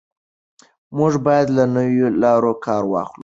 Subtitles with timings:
[0.97, 3.19] موږ باید له نویو لارو کار واخلو.